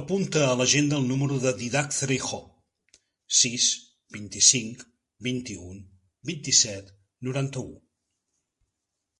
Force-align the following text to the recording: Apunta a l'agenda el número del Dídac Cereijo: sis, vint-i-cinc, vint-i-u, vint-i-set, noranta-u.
Apunta 0.00 0.40
a 0.46 0.54
l'agenda 0.60 0.96
el 1.02 1.04
número 1.10 1.36
del 1.44 1.54
Dídac 1.60 1.92
Cereijo: 1.96 2.40
sis, 3.42 3.68
vint-i-cinc, 4.16 4.82
vint-i-u, 5.28 5.70
vint-i-set, 6.32 6.92
noranta-u. 7.30 7.72